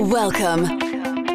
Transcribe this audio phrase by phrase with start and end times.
[0.00, 0.64] Welcome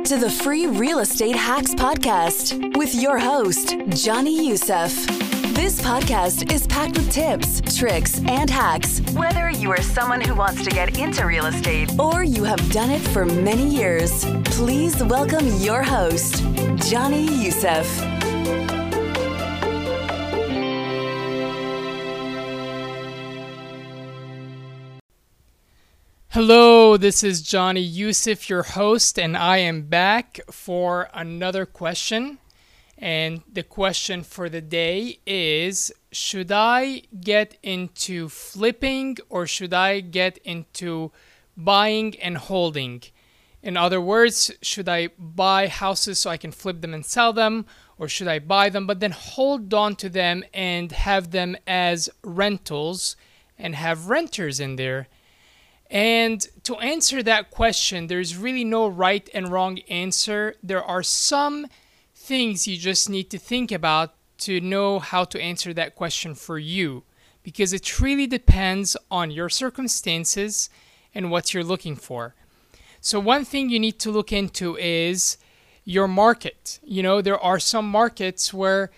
[0.05, 4.91] to the Free Real Estate Hacks Podcast with your host, Johnny Youssef.
[5.53, 9.01] This podcast is packed with tips, tricks, and hacks.
[9.13, 12.89] Whether you are someone who wants to get into real estate or you have done
[12.89, 16.43] it for many years, please welcome your host,
[16.89, 17.85] Johnny Youssef.
[26.35, 32.39] Hello, this is Johnny Youssef, your host, and I am back for another question.
[32.97, 40.01] And the question for the day is Should I get into flipping or should I
[40.01, 41.13] get into
[41.55, 43.03] buying and holding?
[43.63, 47.65] In other words, should I buy houses so I can flip them and sell them,
[47.97, 52.09] or should I buy them but then hold on to them and have them as
[52.25, 53.15] rentals
[53.57, 55.07] and have renters in there?
[55.89, 60.55] And to answer that question, there's really no right and wrong answer.
[60.63, 61.67] There are some
[62.15, 66.57] things you just need to think about to know how to answer that question for
[66.57, 67.03] you
[67.43, 70.69] because it really depends on your circumstances
[71.13, 72.33] and what you're looking for.
[72.99, 75.37] So, one thing you need to look into is
[75.85, 76.79] your market.
[76.83, 78.89] You know, there are some markets where,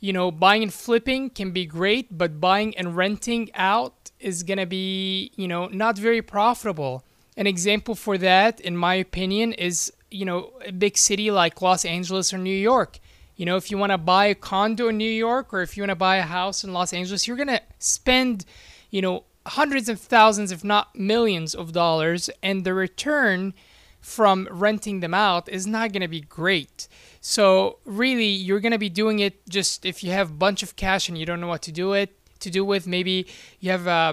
[0.00, 4.58] you know, buying and flipping can be great, but buying and renting out is going
[4.58, 7.04] to be, you know, not very profitable.
[7.36, 11.84] An example for that, in my opinion, is, you know, a big city like Los
[11.84, 12.98] Angeles or New York.
[13.36, 15.82] You know, if you want to buy a condo in New York or if you
[15.82, 18.46] want to buy a house in Los Angeles, you're going to spend,
[18.90, 23.54] you know, hundreds of thousands, if not millions of dollars, and the return
[24.00, 26.88] from renting them out is not going to be great.
[27.28, 31.08] So, really, you're to be doing it just if you have a bunch of cash
[31.08, 32.86] and you don't know what to do it to do with.
[32.86, 33.26] Maybe
[33.58, 34.12] you have uh,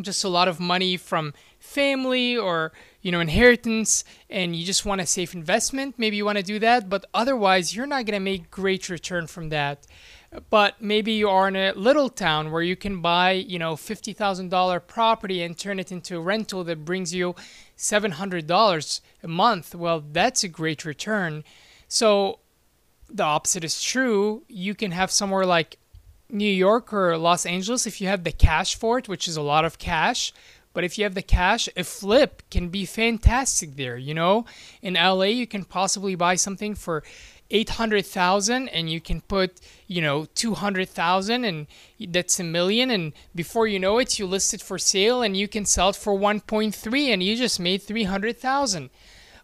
[0.00, 2.70] just a lot of money from family or
[3.02, 5.96] you know inheritance and you just want a safe investment.
[5.98, 9.48] Maybe you want to do that but otherwise you're not to make great return from
[9.48, 9.88] that.
[10.50, 14.86] But maybe you are in a little town where you can buy you know $50000
[14.86, 17.34] property and turn it into a rental that brings you
[17.76, 19.74] $700 a month.
[19.74, 21.42] Well that's a great return
[21.90, 22.38] so
[23.12, 25.76] the opposite is true you can have somewhere like
[26.30, 29.42] New York or Los Angeles if you have the cash for it, which is a
[29.42, 30.32] lot of cash.
[30.72, 33.96] But if you have the cash, a flip can be fantastic there.
[33.96, 34.44] You know,
[34.80, 37.02] in LA, you can possibly buy something for
[37.50, 41.66] 800,000 and you can put, you know, 200,000 and
[41.98, 42.92] that's a million.
[42.92, 45.96] And before you know it, you list it for sale and you can sell it
[45.96, 48.90] for 1.3 and you just made 300,000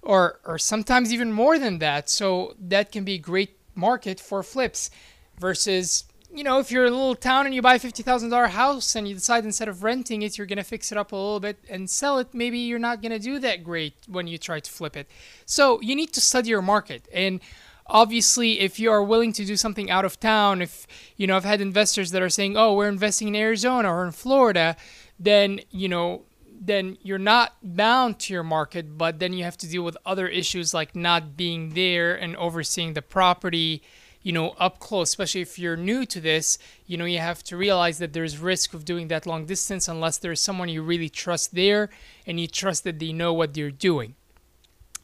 [0.07, 2.09] or, or sometimes even more than that.
[2.09, 4.91] So that can be a great market for flips
[5.39, 8.49] versus you know, if you're a little town and you buy a fifty thousand dollar
[8.49, 11.41] house and you decide instead of renting it, you're gonna fix it up a little
[11.41, 14.71] bit and sell it, maybe you're not gonna do that great when you try to
[14.71, 15.09] flip it.
[15.47, 17.41] So you need to study your market and
[17.89, 21.45] obviously if you are willing to do something out of town if you know i've
[21.45, 24.77] had investors that are saying oh we're investing in arizona or in florida
[25.21, 26.23] then you know
[26.61, 30.29] then you're not bound to your market but then you have to deal with other
[30.29, 33.83] issues like not being there and overseeing the property
[34.27, 35.11] you know up close.
[35.11, 38.75] Especially if you're new to this you know you have to realize that there's risk
[38.75, 41.89] of doing that long distance unless there's someone you really trust there
[42.27, 44.17] and you trust that they know what they're doing.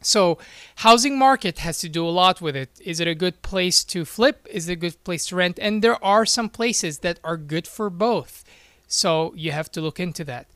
[0.01, 0.39] So
[0.77, 2.71] housing market has to do a lot with it.
[2.85, 4.49] Is it a good place to flip?
[4.51, 5.57] Is it a good place to rent?
[5.63, 8.45] And there are some places that are good for both.
[8.89, 10.49] So you have to look into that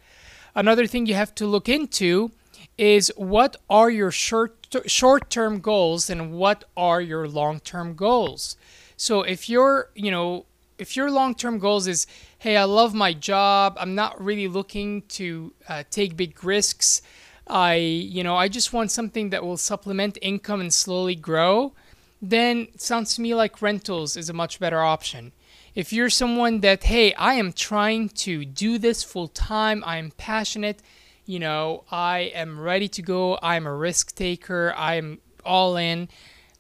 [0.57, 2.33] another thing you have to look into
[2.77, 4.53] is what are your short
[4.87, 8.57] short-term goals and what are your long-term goals.
[8.97, 10.45] So if you're, you know,
[10.79, 12.07] if your long-term goals is,
[12.41, 17.01] hey, I love my job, I'm not really looking to uh, take big risks.
[17.47, 21.73] I, you know, I just want something that will supplement income and slowly grow.
[22.21, 25.33] Then sounds to me like rentals is a much better option.
[25.77, 30.11] If you're someone that, hey, I am trying to do this full time, I am
[30.13, 30.81] passionate,
[31.27, 36.09] you know, I am ready to go, I'm a risk taker, I'm all in,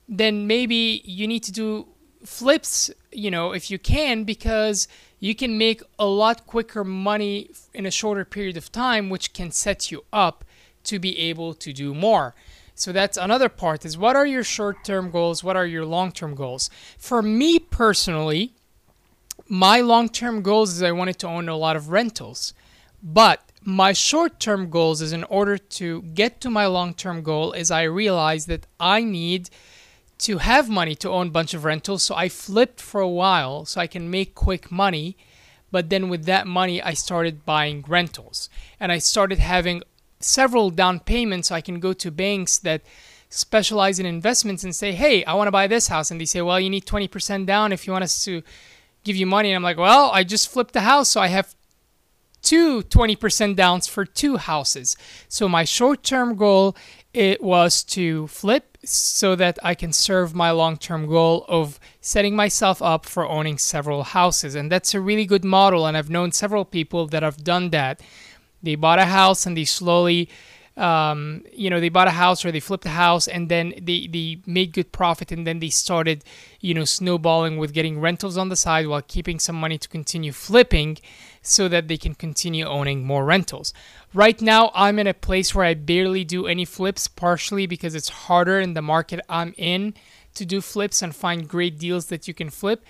[0.06, 1.88] then maybe you need to do
[2.26, 4.86] flips, you know, if you can, because
[5.18, 9.50] you can make a lot quicker money in a shorter period of time, which can
[9.50, 10.44] set you up
[10.84, 12.34] to be able to do more.
[12.74, 15.42] So that's another part is what are your short-term goals?
[15.42, 16.68] What are your long-term goals?
[16.98, 18.52] For me personally,
[19.48, 22.54] my long-term goals is I wanted to own a lot of rentals.
[23.02, 27.82] But my short-term goals is in order to get to my long-term goal is I
[27.82, 29.50] realized that I need
[30.18, 32.02] to have money to own a bunch of rentals.
[32.02, 35.16] So I flipped for a while so I can make quick money.
[35.70, 38.48] But then with that money, I started buying rentals
[38.80, 39.82] and I started having
[40.20, 41.48] several down payments.
[41.48, 42.82] So I can go to banks that
[43.28, 46.10] specialize in investments and say, hey, I want to buy this house.
[46.10, 48.42] And they say, well, you need 20% down if you want us to
[49.06, 49.50] give you money.
[49.50, 51.08] And I'm like, well, I just flipped the house.
[51.08, 51.54] So I have
[52.42, 54.96] two 20% downs for two houses.
[55.28, 56.76] So my short-term goal
[57.14, 62.82] it was to flip so that I can serve my long-term goal of setting myself
[62.82, 64.54] up for owning several houses.
[64.54, 68.02] And that's a really good model and I've known several people that have done that.
[68.62, 70.28] They bought a house and they slowly
[70.76, 74.06] um, you know, they bought a house or they flipped a house and then they,
[74.06, 76.22] they made good profit and then they started,
[76.60, 80.32] you know, snowballing with getting rentals on the side while keeping some money to continue
[80.32, 80.98] flipping
[81.40, 83.72] so that they can continue owning more rentals.
[84.12, 88.08] Right now, I'm in a place where I barely do any flips, partially because it's
[88.08, 89.94] harder in the market I'm in
[90.34, 92.84] to do flips and find great deals that you can flip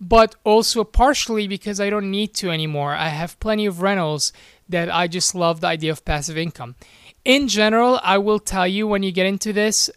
[0.00, 2.94] but also partially because I don't need to anymore.
[2.94, 4.32] I have plenty of rentals
[4.68, 6.76] that I just love the idea of passive income
[7.28, 9.90] in general, I will tell you when you get into this,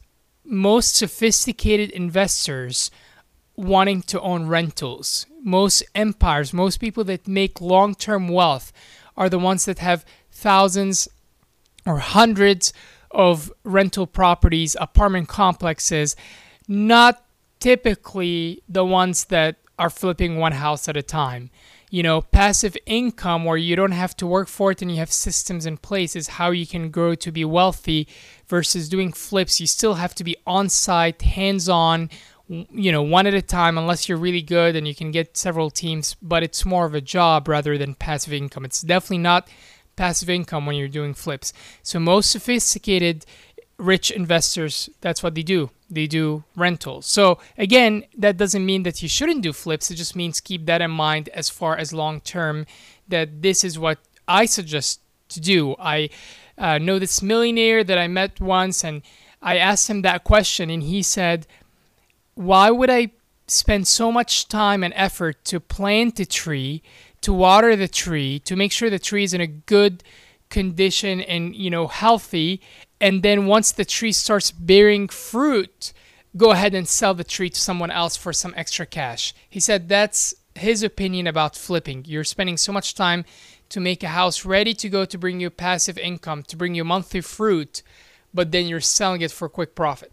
[0.43, 2.91] most sophisticated investors
[3.55, 8.73] wanting to own rentals, most empires, most people that make long term wealth
[9.15, 11.07] are the ones that have thousands
[11.85, 12.73] or hundreds
[13.11, 16.17] of rental properties, apartment complexes,
[16.67, 17.23] not
[17.61, 21.49] typically the ones that are flipping one house at a time
[21.91, 25.11] you know, passive income where you don't have to work for it and you have
[25.11, 28.07] systems in place is how you can grow to be wealthy
[28.47, 29.59] versus doing flips.
[29.59, 32.09] You still have to be on site, hands on,
[32.47, 35.69] you know, one at a time, unless you're really good and you can get several
[35.69, 38.63] teams, but it's more of a job rather than passive income.
[38.63, 39.49] It's definitely not
[39.97, 41.51] passive income when you're doing flips.
[41.83, 43.25] So, most sophisticated
[43.81, 45.71] rich investors, that's what they do.
[45.89, 47.05] They do rentals.
[47.07, 49.89] So, again, that doesn't mean that you shouldn't do flips.
[49.91, 52.65] It just means keep that in mind as far as long term,
[53.07, 53.97] that this is what
[54.27, 55.75] I suggest to do.
[55.79, 56.09] I
[56.57, 59.01] uh, know this millionaire that I met once, and
[59.41, 61.47] I asked him that question, and he said,
[62.35, 63.11] Why would I
[63.47, 66.83] spend so much time and effort to plant a tree,
[67.21, 70.03] to water the tree, to make sure the tree is in a good
[70.51, 72.61] condition and you know healthy
[73.01, 75.91] and then once the tree starts bearing fruit,
[76.37, 79.33] go ahead and sell the tree to someone else for some extra cash.
[79.49, 82.05] He said that's his opinion about flipping.
[82.05, 83.25] You're spending so much time
[83.69, 86.83] to make a house ready to go to bring you passive income, to bring you
[86.83, 87.81] monthly fruit,
[88.33, 90.11] but then you're selling it for quick profit.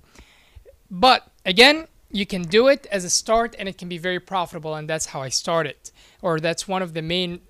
[0.91, 4.75] But again, you can do it as a start and it can be very profitable,
[4.75, 5.77] and that's how I started.
[6.23, 7.41] Or that's one of the main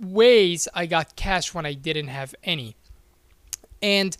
[0.00, 2.76] ways I got cash when I didn't have any.
[3.82, 4.16] And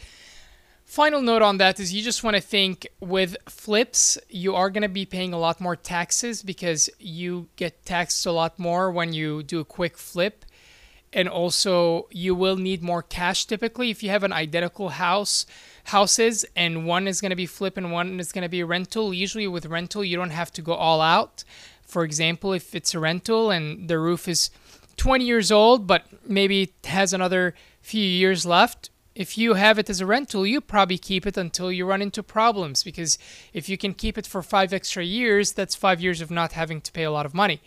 [0.95, 4.83] Final note on that is you just want to think with flips, you are going
[4.83, 9.13] to be paying a lot more taxes because you get taxed a lot more when
[9.13, 10.45] you do a quick flip.
[11.13, 15.47] And also, you will need more cash typically if you have an identical house
[15.85, 19.13] houses and one is going to be flip and one is going to be rental.
[19.13, 21.45] Usually, with rental, you don't have to go all out.
[21.83, 24.51] For example, if it's a rental and the roof is
[24.97, 30.01] 20 years old, but maybe has another few years left, if you have it as
[30.01, 33.17] a rental, you probably keep it until you run into problems because
[33.53, 36.81] if you can keep it for five extra years, that's five years of not having
[36.81, 37.63] to pay a lot of money.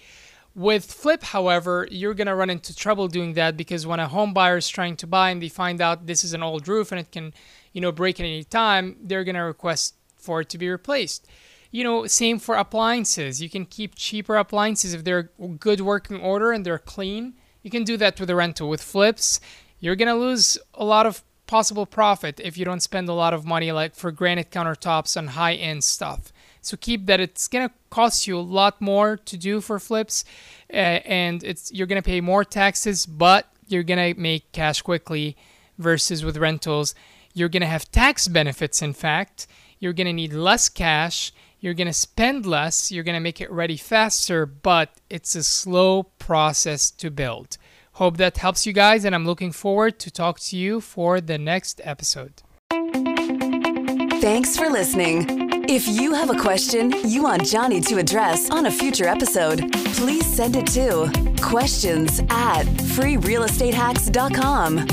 [0.53, 4.33] With Flip, however, you're going to run into trouble doing that because when a home
[4.33, 6.99] buyer is trying to buy and they find out this is an old roof and
[6.99, 7.33] it can,
[7.73, 11.27] you know, break at any time, they're going to request for it to be replaced.
[11.71, 13.41] You know, same for appliances.
[13.41, 17.33] You can keep cheaper appliances if they're good working order and they're clean.
[17.61, 18.69] You can do that with a rental.
[18.69, 19.39] With flips,
[19.79, 23.33] you're going to lose a lot of possible profit if you don't spend a lot
[23.33, 26.31] of money like for granite countertops and high end stuff.
[26.61, 30.25] So keep that it's gonna cost you a lot more to do for flips,
[30.71, 35.37] uh, and it's you're gonna pay more taxes, but you're gonna make cash quickly.
[35.79, 36.95] Versus with rentals,
[37.35, 38.81] you're gonna have tax benefits.
[38.81, 39.45] In fact,
[39.79, 41.31] you're gonna need less cash.
[41.59, 42.91] You're gonna spend less.
[42.91, 47.57] You're gonna make it ready faster, but it's a slow process to build.
[47.93, 51.39] Hope that helps you guys, and I'm looking forward to talk to you for the
[51.39, 52.43] next episode.
[54.21, 55.47] Thanks for listening.
[55.69, 60.25] If you have a question you want Johnny to address on a future episode, please
[60.25, 61.11] send it to
[61.41, 62.63] questions at
[62.95, 64.87] freerealestatehacks.com.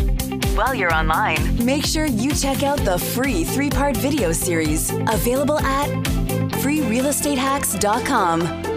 [0.57, 5.59] While you're online, make sure you check out the free three part video series available
[5.61, 5.89] at
[6.65, 8.74] freerealestatehacks.com.